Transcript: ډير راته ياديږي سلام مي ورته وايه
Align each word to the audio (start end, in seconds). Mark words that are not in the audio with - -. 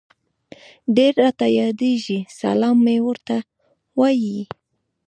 ډير 0.95 1.13
راته 1.23 1.45
ياديږي 1.61 2.17
سلام 2.39 2.77
مي 2.85 2.97
ورته 3.07 3.35
وايه 3.99 4.41